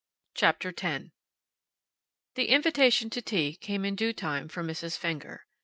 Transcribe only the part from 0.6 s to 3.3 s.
TEN The invitation to